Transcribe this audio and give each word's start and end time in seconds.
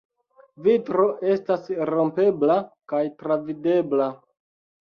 Vitro 0.67 1.03
estas 1.33 1.69
rompebla 1.91 2.57
kaj 2.95 3.03
travidebla. 3.21 4.13